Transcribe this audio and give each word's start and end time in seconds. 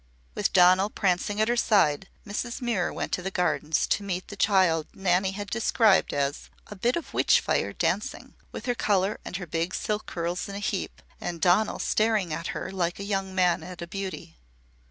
With 0.33 0.51
Donal 0.51 0.89
prancing 0.89 1.39
at 1.39 1.47
her 1.47 1.55
side, 1.55 2.09
Mrs. 2.25 2.59
Muir 2.59 2.91
went 2.91 3.11
to 3.11 3.21
the 3.21 3.29
Gardens 3.29 3.85
to 3.85 4.01
meet 4.01 4.29
the 4.29 4.35
child 4.35 4.87
Nanny 4.95 5.29
had 5.33 5.51
described 5.51 6.11
as 6.11 6.49
"a 6.65 6.75
bit 6.75 6.95
of 6.95 7.13
witch 7.13 7.39
fire 7.39 7.71
dancing 7.71 8.33
with 8.51 8.65
her 8.65 8.73
colour 8.73 9.19
and 9.23 9.35
her 9.37 9.45
big 9.45 9.75
silk 9.75 10.07
curls 10.07 10.49
in 10.49 10.55
a 10.55 10.57
heap, 10.57 11.03
and 11.21 11.39
Donal 11.39 11.77
staring 11.77 12.33
at 12.33 12.47
her 12.47 12.71
like 12.71 12.99
a 12.99 13.03
young 13.03 13.35
man 13.35 13.61
at 13.61 13.79
a 13.79 13.85
beauty." 13.85 14.35